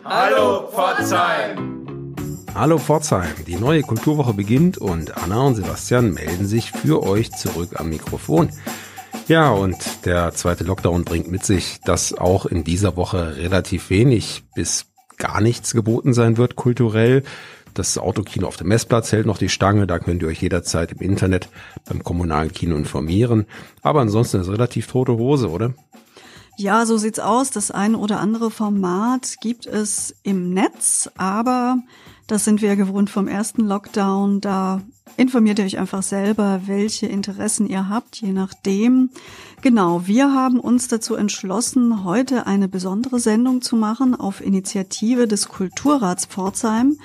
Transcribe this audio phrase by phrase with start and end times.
[0.04, 2.14] Hallo Pforzheim.
[2.54, 7.70] Hallo Pforzheim, die neue Kulturwoche beginnt und Anna und Sebastian melden sich für euch zurück
[7.76, 8.50] am Mikrofon.
[9.28, 14.42] Ja, und der zweite Lockdown bringt mit sich, dass auch in dieser Woche relativ wenig
[14.54, 14.86] bis
[15.16, 17.22] gar nichts geboten sein wird kulturell.
[17.78, 20.98] Das Autokino auf dem Messplatz hält noch die Stange, da könnt ihr euch jederzeit im
[20.98, 21.48] Internet
[21.88, 23.46] beim kommunalen Kino informieren.
[23.82, 25.74] Aber ansonsten ist relativ tote Hose, oder?
[26.56, 27.50] Ja, so sieht's aus.
[27.50, 31.78] Das eine oder andere Format gibt es im Netz, aber
[32.26, 34.40] das sind wir gewohnt vom ersten Lockdown.
[34.40, 34.82] Da
[35.16, 39.10] informiert ihr euch einfach selber, welche Interessen ihr habt, je nachdem.
[39.62, 45.48] Genau, wir haben uns dazu entschlossen, heute eine besondere Sendung zu machen auf Initiative des
[45.48, 46.98] Kulturrats Pforzheim.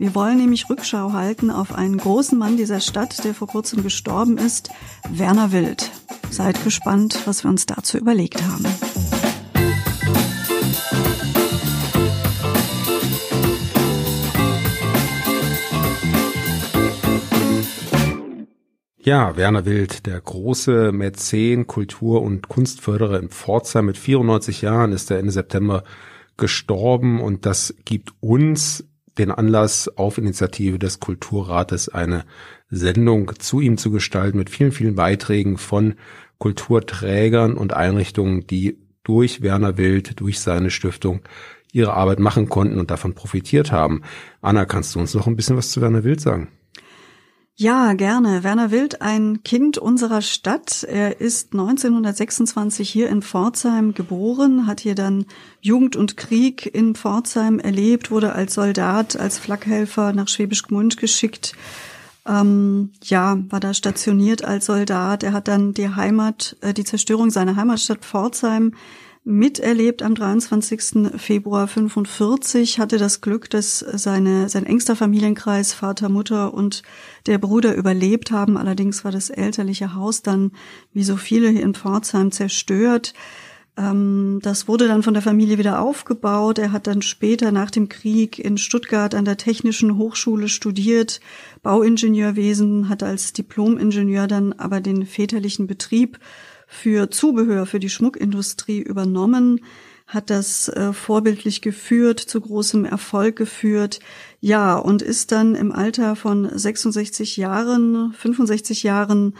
[0.00, 4.38] Wir wollen nämlich Rückschau halten auf einen großen Mann dieser Stadt, der vor kurzem gestorben
[4.38, 4.70] ist,
[5.10, 5.90] Werner Wild.
[6.30, 8.64] Seid gespannt, was wir uns dazu überlegt haben.
[19.02, 25.10] Ja, Werner Wild, der große Mäzen, Kultur- und Kunstförderer in Pforzheim mit 94 Jahren ist
[25.10, 25.84] er Ende September
[26.38, 32.24] gestorben und das gibt uns den Anlass auf Initiative des Kulturrates eine
[32.68, 35.94] Sendung zu ihm zu gestalten mit vielen, vielen Beiträgen von
[36.38, 41.20] Kulturträgern und Einrichtungen, die durch Werner Wild, durch seine Stiftung
[41.72, 44.02] ihre Arbeit machen konnten und davon profitiert haben.
[44.40, 46.48] Anna, kannst du uns noch ein bisschen was zu Werner Wild sagen?
[47.60, 48.42] Ja, gerne.
[48.42, 50.82] Werner Wild, ein Kind unserer Stadt.
[50.82, 55.26] Er ist 1926 hier in Pforzheim geboren, hat hier dann
[55.60, 61.52] Jugend und Krieg in Pforzheim erlebt, wurde als Soldat, als Flakhelfer nach Schwäbisch Gmünd geschickt.
[62.26, 65.22] Ähm, ja, war da stationiert als Soldat.
[65.22, 68.72] Er hat dann die Heimat, äh, die Zerstörung seiner Heimatstadt Pforzheim
[69.24, 71.10] miterlebt am 23.
[71.16, 76.82] Februar 45, hatte das Glück, dass seine, sein engster Familienkreis, Vater, Mutter und
[77.26, 78.56] der Bruder überlebt haben.
[78.56, 80.52] Allerdings war das elterliche Haus dann,
[80.92, 83.12] wie so viele hier in Pforzheim, zerstört.
[83.76, 86.58] Ähm, das wurde dann von der Familie wieder aufgebaut.
[86.58, 91.20] Er hat dann später nach dem Krieg in Stuttgart an der Technischen Hochschule studiert,
[91.62, 96.18] Bauingenieurwesen, hat als Diplomingenieur dann aber den väterlichen Betrieb
[96.70, 99.60] für Zubehör für die Schmuckindustrie übernommen,
[100.06, 103.98] hat das äh, vorbildlich geführt, zu großem Erfolg geführt,
[104.40, 109.34] ja, und ist dann im Alter von 66 Jahren, 65 Jahren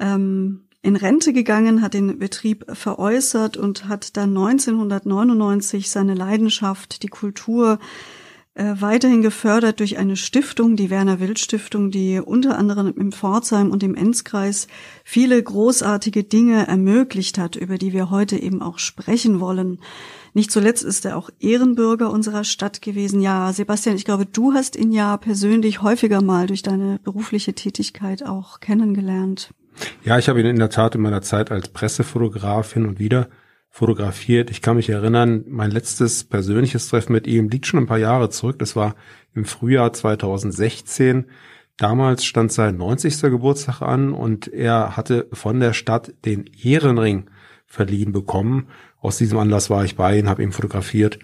[0.00, 7.08] ähm, in Rente gegangen, hat den Betrieb veräußert und hat dann 1999 seine Leidenschaft, die
[7.08, 7.78] Kultur,
[8.54, 13.70] äh, weiterhin gefördert durch eine Stiftung, die Werner Wild Stiftung, die unter anderem im Pforzheim
[13.70, 14.66] und im Enzkreis
[15.04, 19.80] viele großartige Dinge ermöglicht hat, über die wir heute eben auch sprechen wollen.
[20.34, 23.22] Nicht zuletzt ist er auch Ehrenbürger unserer Stadt gewesen.
[23.22, 28.22] Ja, Sebastian, ich glaube, du hast ihn ja persönlich häufiger mal durch deine berufliche Tätigkeit
[28.22, 29.50] auch kennengelernt.
[30.04, 33.28] Ja, ich habe ihn in der Tat in meiner Zeit als Pressefotograf hin und wieder
[33.72, 34.50] fotografiert.
[34.50, 38.28] Ich kann mich erinnern, mein letztes persönliches Treffen mit ihm liegt schon ein paar Jahre
[38.28, 38.58] zurück.
[38.58, 38.94] Das war
[39.34, 41.24] im Frühjahr 2016.
[41.78, 43.22] Damals stand sein 90.
[43.22, 47.30] Geburtstag an und er hatte von der Stadt den Ehrenring
[47.66, 48.68] verliehen bekommen.
[49.00, 51.18] Aus diesem Anlass war ich bei ihm, habe ihn fotografiert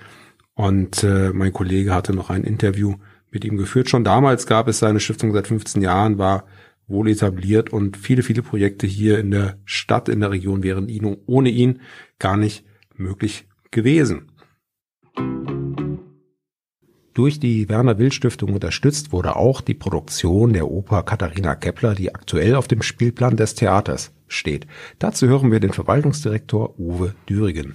[0.54, 2.94] und äh, mein Kollege hatte noch ein Interview
[3.30, 3.90] mit ihm geführt.
[3.90, 6.44] Schon damals gab es seine Stiftung seit 15 Jahren, war
[6.88, 11.16] wohl etabliert und viele, viele Projekte hier in der Stadt, in der Region wären ihn,
[11.26, 11.80] ohne ihn
[12.18, 12.64] gar nicht
[12.96, 14.32] möglich gewesen.
[17.14, 22.14] Durch die Werner Will Stiftung unterstützt wurde auch die Produktion der Oper Katharina Kepler, die
[22.14, 24.68] aktuell auf dem Spielplan des Theaters steht.
[25.00, 27.74] Dazu hören wir den Verwaltungsdirektor Uwe Dürigen.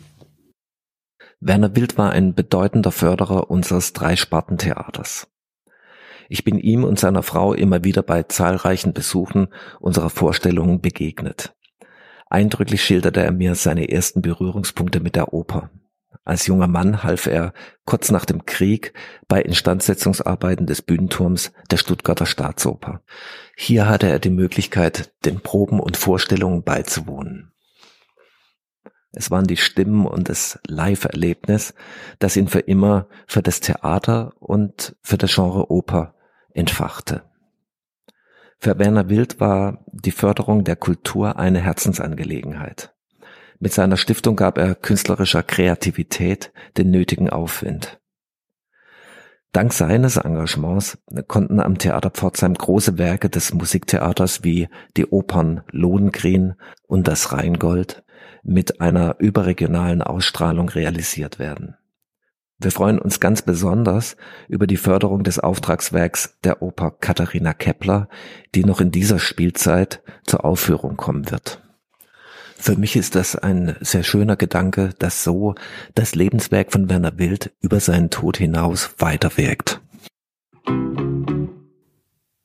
[1.42, 5.28] Werner Wild war ein bedeutender Förderer unseres Dreispartentheaters.
[6.34, 9.50] Ich bin ihm und seiner Frau immer wieder bei zahlreichen Besuchen
[9.80, 11.54] unserer Vorstellungen begegnet.
[12.28, 15.70] Eindrücklich schilderte er mir seine ersten Berührungspunkte mit der Oper.
[16.24, 17.54] Als junger Mann half er
[17.86, 18.94] kurz nach dem Krieg
[19.28, 23.04] bei Instandsetzungsarbeiten des Bühnenturms der Stuttgarter Staatsoper.
[23.56, 27.52] Hier hatte er die Möglichkeit, den Proben und Vorstellungen beizuwohnen.
[29.12, 31.76] Es waren die Stimmen und das Live-Erlebnis,
[32.18, 36.13] das ihn für immer für das Theater und für das Genre Oper
[36.54, 37.24] entfachte.
[38.60, 42.94] Für Werner Wild war die Förderung der Kultur eine Herzensangelegenheit.
[43.60, 48.00] Mit seiner Stiftung gab er künstlerischer Kreativität den nötigen Aufwind.
[49.54, 50.98] Dank seines Engagements
[51.28, 54.68] konnten am Theater Pforzheim große Werke des Musiktheaters wie
[54.98, 56.56] die Opern Lohengrin
[56.88, 58.04] und das Rheingold
[58.42, 61.76] mit einer überregionalen Ausstrahlung realisiert werden.
[62.60, 64.16] Wir freuen uns ganz besonders
[64.48, 68.08] über die Förderung des Auftragswerks der Oper Katharina Kepler,
[68.56, 71.62] die noch in dieser Spielzeit zur Aufführung kommen wird.
[72.58, 75.56] Für mich ist das ein sehr schöner Gedanke, dass so
[75.96, 79.82] das Lebenswerk von Werner Wild über seinen Tod hinaus weiterwirkt.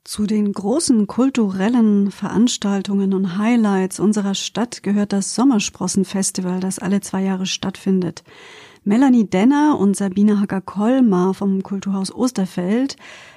[0.03, 7.21] Zu den großen kulturellen Veranstaltungen und Highlights unserer Stadt gehört das Sommersprossenfestival, das alle zwei
[7.21, 8.23] Jahre stattfindet.
[8.83, 12.95] Melanie Denner und Sabine Hacker-Kollmar vom Kulturhaus Osterfeld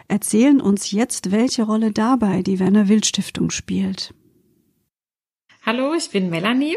[0.08, 4.14] erzählen uns jetzt, welche Rolle dabei die Werner Wild Stiftung spielt.
[5.64, 6.76] Hallo, ich bin Melanie.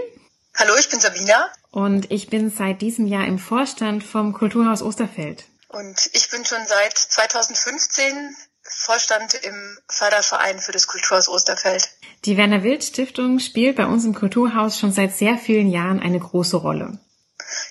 [0.56, 1.50] Hallo, ich bin Sabina.
[1.72, 5.46] Und ich bin seit diesem Jahr im Vorstand vom Kulturhaus Osterfeld.
[5.70, 11.90] Und ich bin schon seit 2015 Vorstand im Förderverein für das Kulturhaus Osterfeld.
[12.26, 16.20] Die Werner Wild Stiftung spielt bei uns im Kulturhaus schon seit sehr vielen Jahren eine
[16.20, 17.00] große Rolle.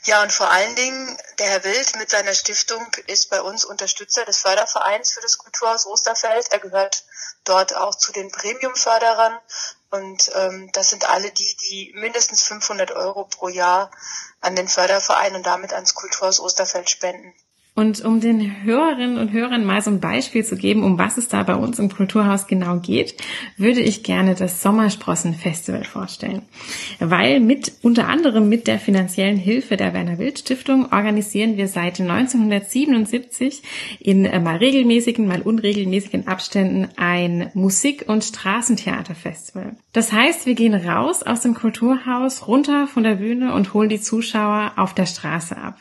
[0.05, 4.25] Ja, und vor allen Dingen, der Herr Wild mit seiner Stiftung ist bei uns Unterstützer
[4.25, 6.53] des Fördervereins für das Kulturhaus Osterfeld.
[6.53, 7.05] Er gehört
[7.45, 9.39] dort auch zu den Premium-Förderern.
[9.91, 13.91] Und ähm, das sind alle die, die mindestens 500 Euro pro Jahr
[14.41, 17.35] an den Förderverein und damit ans Kulturhaus Osterfeld spenden.
[17.77, 21.27] Und um den Hörerinnen und Hörern mal so ein Beispiel zu geben, um was es
[21.27, 23.17] da bei uns im Kulturhaus genau geht,
[23.57, 26.43] würde ich gerne das Sommersprossen-Festival vorstellen.
[27.01, 32.01] Weil mit, unter anderem mit der finanziellen Hilfe der Werner Wild Stiftung organisieren wir seit
[32.01, 33.63] 1977
[33.99, 39.75] in äh, mal regelmäßigen, mal unregelmäßigen Abständen ein Musik- und Straßentheaterfestival.
[39.93, 44.01] Das heißt, wir gehen raus aus dem Kulturhaus, runter von der Bühne und holen die
[44.01, 45.77] Zuschauer auf der Straße ab.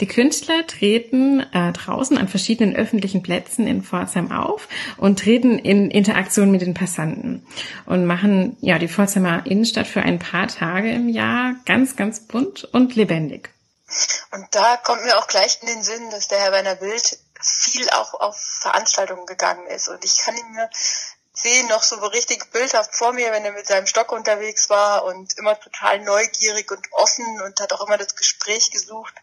[0.00, 5.90] Die Künstler treten äh, draußen an verschiedenen öffentlichen Plätzen in Pforzheim auf und treten in
[5.90, 7.46] Interaktion mit den Passanten
[7.86, 12.64] und machen ja die Pforzheimer Innenstadt für ein paar Tage im Jahr ganz, ganz bunt
[12.64, 13.50] und lebendig.
[14.32, 17.88] Und da kommt mir auch gleich in den Sinn, dass der Herr Werner Bild viel
[17.90, 19.88] auch auf Veranstaltungen gegangen ist.
[19.88, 20.68] Und ich kann ihn mir
[21.40, 25.38] sehen noch so richtig bildhaft vor mir, wenn er mit seinem Stock unterwegs war und
[25.38, 29.14] immer total neugierig und offen und hat auch immer das Gespräch gesucht.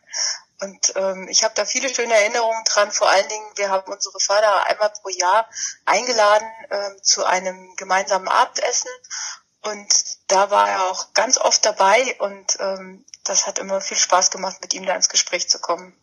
[0.62, 2.92] Und ähm, ich habe da viele schöne Erinnerungen dran.
[2.92, 5.48] Vor allen Dingen, wir haben unsere Förderer einmal pro Jahr
[5.86, 8.90] eingeladen ähm, zu einem gemeinsamen Abendessen.
[9.62, 9.88] Und
[10.28, 14.58] da war er auch ganz oft dabei und ähm, das hat immer viel Spaß gemacht,
[14.62, 15.94] mit ihm da ins Gespräch zu kommen.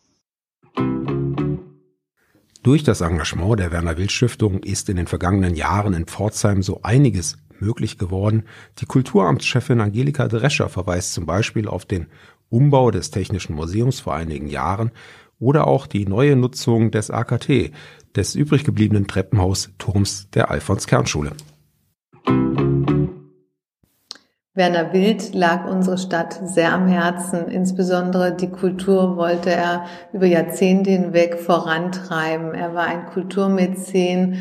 [2.61, 6.81] Durch das Engagement der Werner Wild Stiftung ist in den vergangenen Jahren in Pforzheim so
[6.83, 8.47] einiges möglich geworden.
[8.79, 12.09] Die Kulturamtschefin Angelika Drescher verweist zum Beispiel auf den
[12.53, 14.91] Umbau des Technischen Museums vor einigen Jahren
[15.39, 17.71] oder auch die neue Nutzung des AKT,
[18.15, 21.31] des übrig gebliebenen Treppenhausturms der Alfons Kernschule.
[24.55, 27.47] Werner Wild lag unsere Stadt sehr am Herzen.
[27.47, 32.53] Insbesondere die Kultur wollte er über Jahrzehnte hinweg vorantreiben.
[32.53, 34.37] Er war ein Kulturmäzen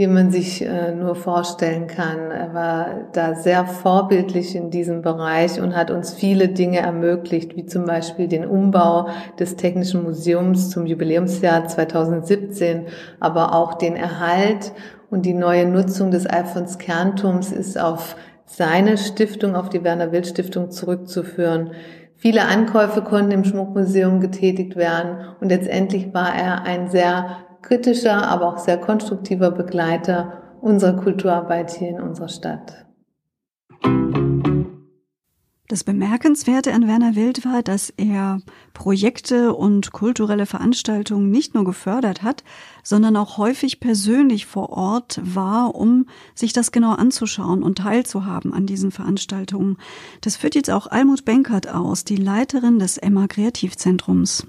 [0.00, 2.30] wie man sich äh, nur vorstellen kann.
[2.30, 7.66] Er war da sehr vorbildlich in diesem Bereich und hat uns viele Dinge ermöglicht, wie
[7.66, 9.08] zum Beispiel den Umbau
[9.38, 12.86] des Technischen Museums zum Jubiläumsjahr 2017,
[13.20, 14.72] aber auch den Erhalt
[15.10, 20.26] und die neue Nutzung des Alfons Kernturms ist auf seine Stiftung, auf die Werner Wild
[20.26, 21.72] Stiftung zurückzuführen.
[22.16, 28.48] Viele Ankäufe konnten im Schmuckmuseum getätigt werden und letztendlich war er ein sehr kritischer, aber
[28.48, 32.86] auch sehr konstruktiver Begleiter unserer Kulturarbeit hier in unserer Stadt.
[35.70, 38.40] Das Bemerkenswerte an Werner Wild war, dass er
[38.74, 42.42] Projekte und kulturelle Veranstaltungen nicht nur gefördert hat,
[42.82, 48.66] sondern auch häufig persönlich vor Ort war, um sich das genau anzuschauen und teilzuhaben an
[48.66, 49.76] diesen Veranstaltungen.
[50.22, 54.48] Das führt jetzt auch Almut Benkert aus, die Leiterin des Emma Kreativzentrums.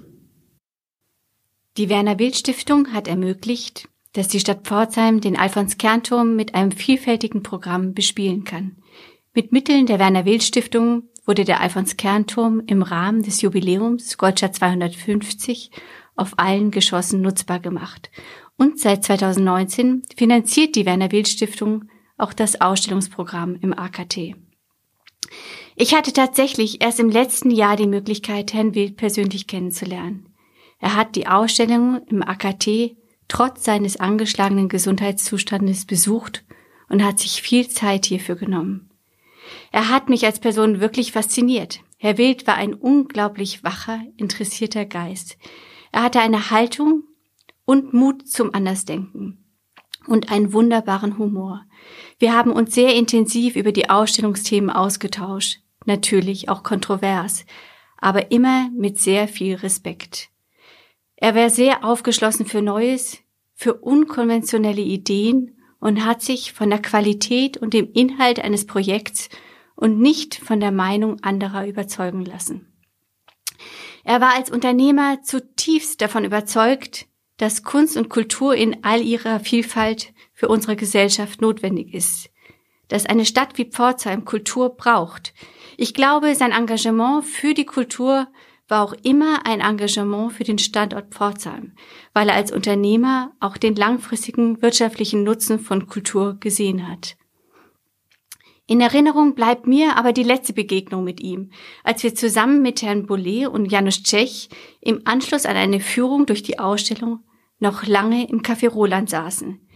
[1.78, 6.70] Die Werner Wild Stiftung hat ermöglicht, dass die Stadt Pforzheim den Alfons Kernturm mit einem
[6.70, 8.76] vielfältigen Programm bespielen kann.
[9.32, 14.54] Mit Mitteln der Werner Wild Stiftung wurde der Alfons Kernturm im Rahmen des Jubiläums Goldstadt
[14.54, 15.70] 250
[16.14, 18.10] auf allen Geschossen nutzbar gemacht.
[18.58, 21.86] Und seit 2019 finanziert die Werner Wild Stiftung
[22.18, 24.34] auch das Ausstellungsprogramm im AKT.
[25.74, 30.31] Ich hatte tatsächlich erst im letzten Jahr die Möglichkeit, Herrn Wild persönlich kennenzulernen.
[30.82, 32.96] Er hat die Ausstellung im AKT
[33.28, 36.44] trotz seines angeschlagenen Gesundheitszustandes besucht
[36.88, 38.90] und hat sich viel Zeit hierfür genommen.
[39.70, 41.80] Er hat mich als Person wirklich fasziniert.
[41.98, 45.38] Herr Wild war ein unglaublich wacher, interessierter Geist.
[45.92, 47.04] Er hatte eine Haltung
[47.64, 49.38] und Mut zum Andersdenken
[50.08, 51.64] und einen wunderbaren Humor.
[52.18, 57.46] Wir haben uns sehr intensiv über die Ausstellungsthemen ausgetauscht, natürlich auch kontrovers,
[57.98, 60.31] aber immer mit sehr viel Respekt.
[61.22, 63.18] Er war sehr aufgeschlossen für Neues,
[63.54, 69.28] für unkonventionelle Ideen und hat sich von der Qualität und dem Inhalt eines Projekts
[69.76, 72.74] und nicht von der Meinung anderer überzeugen lassen.
[74.02, 80.12] Er war als Unternehmer zutiefst davon überzeugt, dass Kunst und Kultur in all ihrer Vielfalt
[80.34, 82.30] für unsere Gesellschaft notwendig ist,
[82.88, 85.34] dass eine Stadt wie Pforzheim Kultur braucht.
[85.76, 88.26] Ich glaube, sein Engagement für die Kultur
[88.72, 91.72] war auch immer ein Engagement für den Standort Pforzheim,
[92.14, 97.18] weil er als Unternehmer auch den langfristigen wirtschaftlichen Nutzen von Kultur gesehen hat.
[98.66, 101.50] In Erinnerung bleibt mir aber die letzte Begegnung mit ihm,
[101.84, 104.48] als wir zusammen mit Herrn Bollet und Janusz Tschech
[104.80, 107.20] im Anschluss an eine Führung durch die Ausstellung
[107.58, 109.68] noch lange im Café Roland saßen.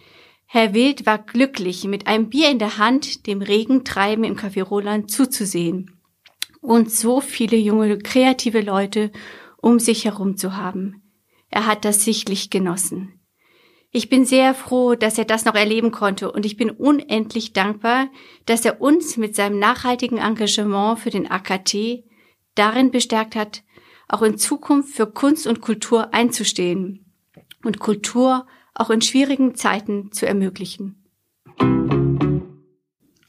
[0.47, 5.11] Herr Wild war glücklich, mit einem Bier in der Hand dem Regentreiben im Café Roland
[5.11, 5.96] zuzusehen
[6.67, 9.13] und so viele junge, kreative Leute
[9.59, 11.03] um sich herum zu haben.
[11.49, 13.21] Er hat das sichtlich genossen.
[13.93, 18.09] Ich bin sehr froh, dass er das noch erleben konnte und ich bin unendlich dankbar,
[18.47, 22.05] dass er uns mit seinem nachhaltigen Engagement für den AKT
[22.57, 23.63] darin bestärkt hat,
[24.09, 27.13] auch in Zukunft für Kunst und Kultur einzustehen
[27.65, 31.05] und Kultur auch in schwierigen Zeiten zu ermöglichen.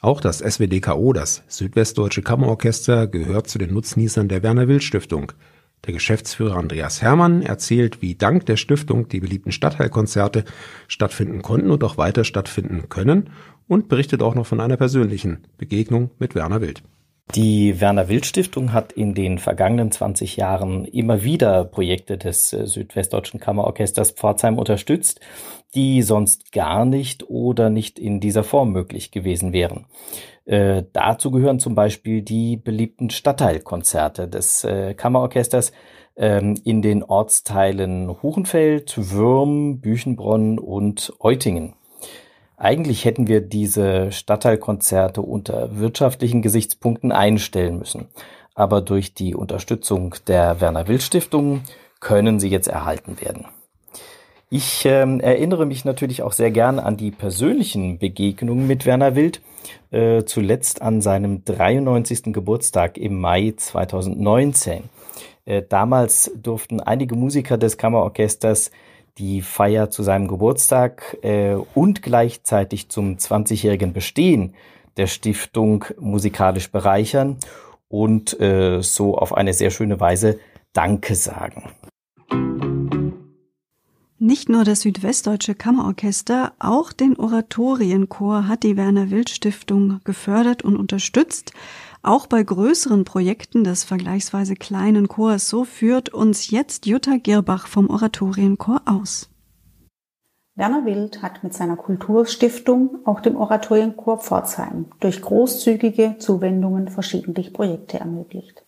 [0.01, 5.31] Auch das SWDKO, das Südwestdeutsche Kammerorchester, gehört zu den Nutznießern der Werner Wild Stiftung.
[5.85, 10.43] Der Geschäftsführer Andreas Hermann erzählt, wie dank der Stiftung die beliebten Stadtteilkonzerte
[10.87, 13.31] stattfinden konnten und auch weiter stattfinden können
[13.67, 16.83] und berichtet auch noch von einer persönlichen Begegnung mit Werner Wild.
[17.35, 22.65] Die Werner Wild Stiftung hat in den vergangenen 20 Jahren immer wieder Projekte des äh,
[22.65, 25.19] Südwestdeutschen Kammerorchesters Pforzheim unterstützt,
[25.75, 29.85] die sonst gar nicht oder nicht in dieser Form möglich gewesen wären.
[30.45, 35.73] Äh, dazu gehören zum Beispiel die beliebten Stadtteilkonzerte des äh, Kammerorchesters
[36.15, 41.73] ähm, in den Ortsteilen Huchenfeld, Würm, Büchenbronn und Eutingen.
[42.59, 48.07] Eigentlich hätten wir diese Stadtteilkonzerte unter wirtschaftlichen Gesichtspunkten einstellen müssen.
[48.55, 51.61] Aber durch die Unterstützung der Werner Wild Stiftung
[51.99, 53.45] können sie jetzt erhalten werden.
[54.49, 59.41] Ich äh, erinnere mich natürlich auch sehr gern an die persönlichen Begegnungen mit Werner Wild,
[59.91, 62.33] äh, zuletzt an seinem 93.
[62.33, 64.85] Geburtstag im Mai 2019.
[65.45, 68.71] Äh, damals durften einige Musiker des Kammerorchesters
[69.17, 74.53] die Feier zu seinem Geburtstag äh, und gleichzeitig zum 20-jährigen Bestehen
[74.97, 77.37] der Stiftung musikalisch bereichern
[77.87, 80.39] und äh, so auf eine sehr schöne Weise
[80.73, 81.71] Danke sagen.
[84.19, 90.75] Nicht nur das Südwestdeutsche Kammerorchester, auch den Oratorienchor hat die Werner Wild Stiftung gefördert und
[90.75, 91.53] unterstützt.
[92.07, 97.89] Auch bei größeren Projekten des vergleichsweise kleinen Chors, so führt uns jetzt Jutta Girbach vom
[97.89, 99.29] Oratorienchor aus.
[100.55, 107.99] Werner Wild hat mit seiner Kulturstiftung auch dem Oratorienchor Pforzheim durch großzügige Zuwendungen verschiedentlich Projekte
[107.99, 108.63] ermöglicht.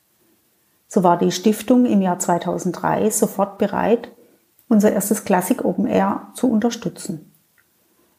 [0.89, 4.11] So war die Stiftung im Jahr 2003 sofort bereit,
[4.67, 7.31] unser erstes Klassik Open Air zu unterstützen.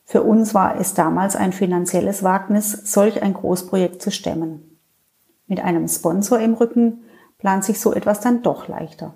[0.06, 4.69] Für uns war es damals ein finanzielles Wagnis, solch ein Großprojekt zu stemmen.
[5.50, 7.02] Mit einem Sponsor im Rücken
[7.38, 9.14] plant sich so etwas dann doch leichter.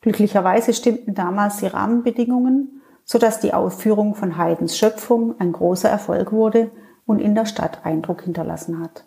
[0.00, 6.70] Glücklicherweise stimmten damals die Rahmenbedingungen, sodass die Aufführung von Haydns Schöpfung ein großer Erfolg wurde
[7.04, 9.04] und in der Stadt Eindruck hinterlassen hat.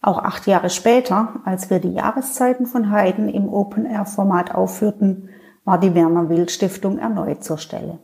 [0.00, 5.28] Auch acht Jahre später, als wir die Jahreszeiten von Haydn im Open-Air-Format aufführten,
[5.66, 7.98] war die Werner Wild Stiftung erneut zur Stelle.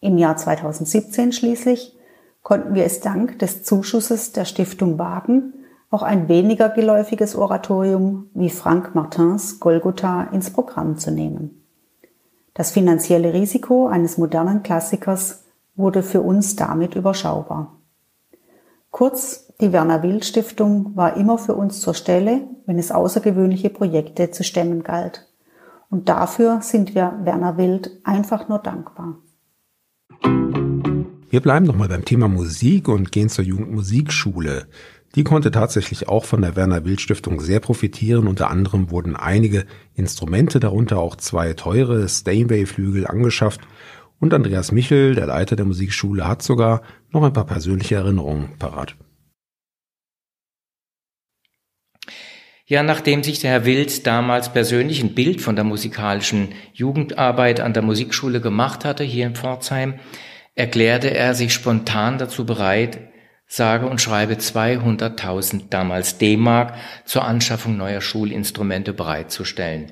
[0.00, 1.96] Im Jahr 2017 schließlich
[2.42, 5.54] konnten wir es dank des Zuschusses der Stiftung wagen,
[5.90, 11.64] auch ein weniger geläufiges Oratorium wie Frank Martins Golgotha ins Programm zu nehmen.
[12.54, 15.44] Das finanzielle Risiko eines modernen Klassikers
[15.74, 17.76] wurde für uns damit überschaubar.
[18.90, 24.30] Kurz, die Werner Wild Stiftung war immer für uns zur Stelle, wenn es außergewöhnliche Projekte
[24.30, 25.28] zu stemmen galt.
[25.90, 29.18] Und dafür sind wir Werner Wild einfach nur dankbar.
[31.30, 34.66] Wir bleiben nochmal beim Thema Musik und gehen zur Jugendmusikschule.
[35.16, 38.28] Die konnte tatsächlich auch von der Werner Wild Stiftung sehr profitieren.
[38.28, 43.60] Unter anderem wurden einige Instrumente, darunter auch zwei teure Steinway-Flügel angeschafft.
[44.20, 48.94] Und Andreas Michel, der Leiter der Musikschule, hat sogar noch ein paar persönliche Erinnerungen parat.
[52.66, 57.72] Ja, nachdem sich der Herr Wild damals persönlich ein Bild von der musikalischen Jugendarbeit an
[57.72, 59.94] der Musikschule gemacht hatte, hier in Pforzheim,
[60.54, 63.00] erklärte er sich spontan dazu bereit,
[63.50, 69.90] sage und schreibe 200.000 damals D-Mark zur Anschaffung neuer Schulinstrumente bereitzustellen.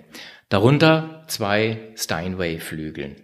[0.49, 3.17] Darunter zwei Steinway-Flügeln.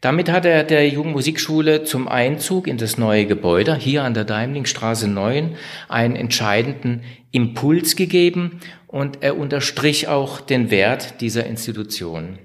[0.00, 5.06] Damit hat er der Jugendmusikschule zum Einzug in das neue Gebäude hier an der Daimlingstraße
[5.06, 5.56] 9
[5.88, 8.58] einen entscheidenden Impuls gegeben
[8.88, 12.38] und er unterstrich auch den Wert dieser Institution.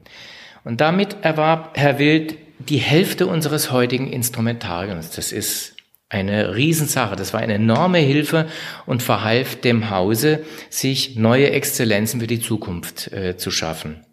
[0.64, 5.10] Und damit erwarb Herr Wild die Hälfte unseres heutigen Instrumentariums.
[5.12, 5.74] Das ist
[6.10, 7.16] eine Riesensache.
[7.16, 8.48] Das war eine enorme Hilfe
[8.86, 14.06] und verhalf dem Hause, sich neue Exzellenzen für die Zukunft äh, zu schaffen.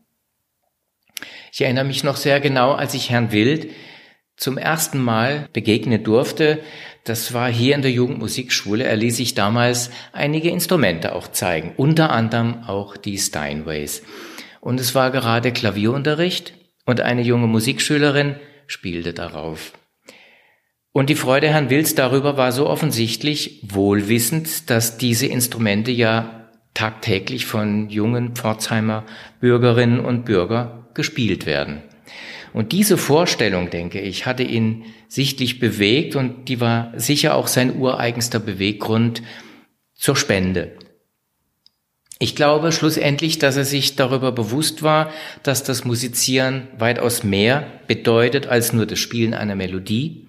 [1.52, 3.70] Ich erinnere mich noch sehr genau, als ich Herrn Wild
[4.36, 6.60] zum ersten Mal begegnen durfte.
[7.04, 8.84] Das war hier in der Jugendmusikschule.
[8.84, 14.02] Er ließ sich damals einige Instrumente auch zeigen, unter anderem auch die Steinways.
[14.60, 16.54] Und es war gerade Klavierunterricht
[16.86, 19.72] und eine junge Musikschülerin spielte darauf.
[20.92, 27.46] Und die Freude Herrn Wills darüber war so offensichtlich, wohlwissend, dass diese Instrumente ja tagtäglich
[27.46, 29.04] von jungen Pforzheimer
[29.40, 31.82] Bürgerinnen und Bürger gespielt werden.
[32.52, 37.78] Und diese Vorstellung, denke ich, hatte ihn sichtlich bewegt und die war sicher auch sein
[37.78, 39.22] ureigenster Beweggrund
[39.94, 40.72] zur Spende.
[42.18, 45.10] Ich glaube schlussendlich, dass er sich darüber bewusst war,
[45.42, 50.28] dass das Musizieren weitaus mehr bedeutet als nur das Spielen einer Melodie.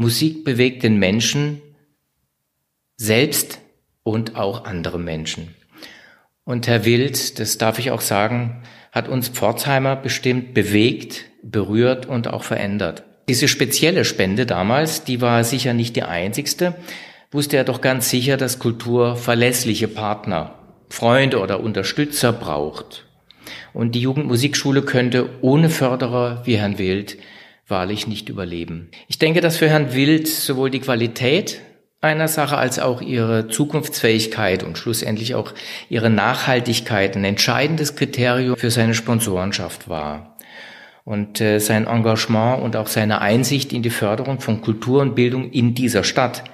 [0.00, 1.60] Musik bewegt den Menschen
[2.96, 3.58] selbst
[4.02, 5.54] und auch andere Menschen.
[6.44, 12.28] Und Herr Wild, das darf ich auch sagen, hat uns Pforzheimer bestimmt bewegt, berührt und
[12.28, 13.02] auch verändert.
[13.28, 16.76] Diese spezielle Spende damals, die war sicher nicht die einzigste,
[17.30, 20.54] wusste er doch ganz sicher, dass Kultur verlässliche Partner,
[20.88, 23.04] Freunde oder Unterstützer braucht.
[23.74, 27.18] Und die Jugendmusikschule könnte ohne Förderer wie Herrn Wild
[27.70, 28.90] wahrlich nicht überleben.
[29.08, 31.60] Ich denke, dass für Herrn Wild sowohl die Qualität
[32.00, 35.52] einer Sache als auch ihre Zukunftsfähigkeit und schlussendlich auch
[35.88, 40.36] ihre Nachhaltigkeit ein entscheidendes Kriterium für seine Sponsorenschaft war.
[41.04, 45.50] Und äh, sein Engagement und auch seine Einsicht in die Förderung von Kultur und Bildung
[45.50, 46.44] in dieser Stadt,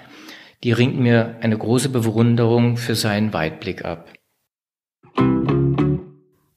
[0.64, 4.08] die ringt mir eine große Bewunderung für seinen Weitblick ab.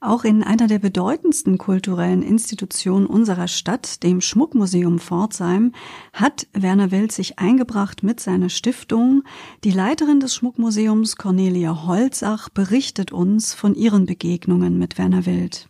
[0.10, 5.72] Auch in einer der bedeutendsten kulturellen Institutionen unserer Stadt, dem Schmuckmuseum Pforzheim,
[6.14, 9.22] hat Werner Wild sich eingebracht mit seiner Stiftung.
[9.64, 15.70] Die Leiterin des Schmuckmuseums, Cornelia Holzach, berichtet uns von ihren Begegnungen mit Werner Wild.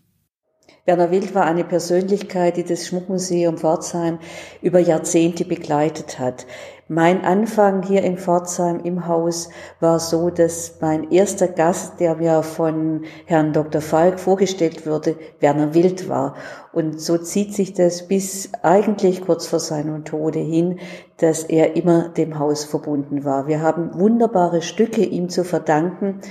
[0.86, 4.20] Werner Wild war eine Persönlichkeit, die das Schmuckmuseum Pforzheim
[4.62, 6.48] über Jahrzehnte begleitet hat.
[6.92, 12.42] Mein Anfang hier in Pforzheim im Haus war so, dass mein erster Gast, der mir
[12.42, 13.80] von Herrn Dr.
[13.80, 16.34] Falk vorgestellt wurde, Werner Wild war.
[16.74, 20.80] Und so zieht sich das bis eigentlich kurz vor seinem Tode hin,
[21.18, 23.46] dass er immer dem Haus verbunden war.
[23.46, 26.22] Wir haben wunderbare Stücke ihm zu verdanken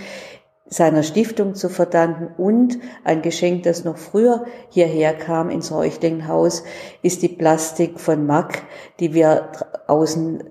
[0.69, 6.65] seiner Stiftung zu verdanken und ein Geschenk, das noch früher hierher kam ins Reuchtlinghaus,
[7.03, 8.63] ist die Plastik von Mack,
[9.01, 9.51] die wir
[9.87, 10.45] außen,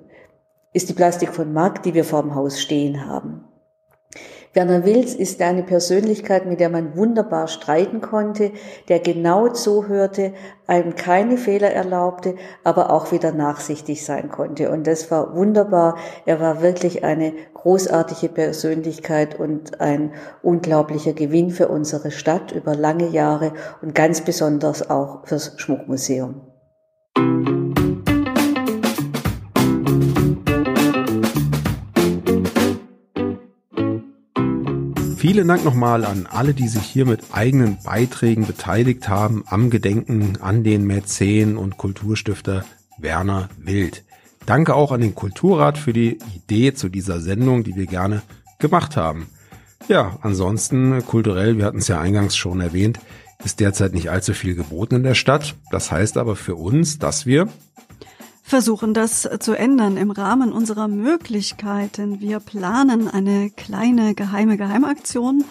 [0.73, 3.46] ist die Plastik von Mack, die wir vor dem Haus stehen haben.
[4.57, 8.51] Werner Wills ist eine Persönlichkeit, mit der man wunderbar streiten konnte,
[8.89, 10.33] der genau zuhörte,
[10.65, 14.71] einem keine Fehler erlaubte, aber auch wieder nachsichtig sein konnte.
[14.71, 15.99] Und das war wunderbar.
[16.25, 23.09] Er war wirklich eine großartige Persönlichkeit und ein unglaublicher Gewinn für unsere Stadt über lange
[23.09, 26.46] Jahre und ganz besonders auch fürs Schmuckmuseum.
[35.29, 40.37] Vielen Dank nochmal an alle, die sich hier mit eigenen Beiträgen beteiligt haben am Gedenken
[40.39, 42.63] an den Mäzen und Kulturstifter
[42.97, 44.05] Werner Wild.
[44.45, 48.21] Danke auch an den Kulturrat für die Idee zu dieser Sendung, die wir gerne
[48.57, 49.27] gemacht haben.
[49.89, 53.01] Ja, ansonsten kulturell, wir hatten es ja eingangs schon erwähnt,
[53.43, 55.55] ist derzeit nicht allzu viel geboten in der Stadt.
[55.71, 57.49] Das heißt aber für uns, dass wir
[58.47, 62.21] versuchen das zu ändern im Rahmen unserer Möglichkeiten.
[62.21, 65.43] Wir planen eine kleine geheime Geheimaktion,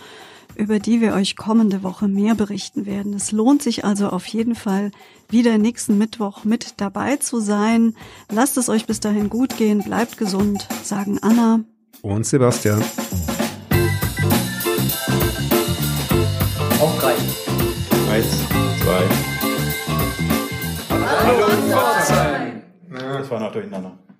[0.54, 3.12] über die wir euch kommende Woche mehr berichten werden.
[3.12, 4.92] Es lohnt sich also auf jeden Fall
[5.28, 7.94] wieder nächsten Mittwoch mit dabei zu sein.
[8.30, 11.60] Lasst es euch bis dahin gut gehen, bleibt gesund, sagen Anna
[12.00, 12.82] und Sebastian.
[23.36, 24.15] Hallo, Hallo Pforzheim!